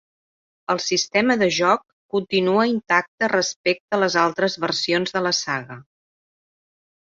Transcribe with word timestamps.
El 0.73 0.79
sistema 0.85 1.35
de 1.41 1.49
joc 1.57 1.83
continua 2.15 2.65
intacte 2.71 3.29
respecte 3.35 4.01
les 4.05 4.17
altres 4.23 4.57
versions 4.65 5.15
de 5.19 5.23
la 5.29 5.35
saga. 5.43 5.79